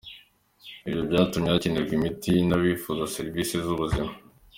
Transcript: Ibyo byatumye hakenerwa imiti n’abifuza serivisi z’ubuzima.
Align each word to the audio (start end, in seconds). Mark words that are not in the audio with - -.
Ibyo 0.87 1.01
byatumye 1.09 1.47
hakenerwa 1.53 1.93
imiti 1.97 2.33
n’abifuza 2.47 3.11
serivisi 3.15 3.53
z’ubuzima. 3.65 4.11